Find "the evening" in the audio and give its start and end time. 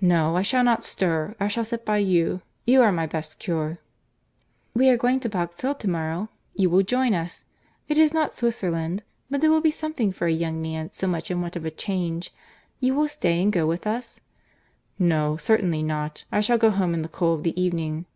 17.42-18.06